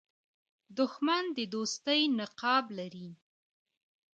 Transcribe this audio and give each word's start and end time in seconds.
دښمن 0.77 1.23
د 1.37 1.37
دوستۍ 1.53 2.01
نقاب 2.19 2.65
لري 2.79 3.09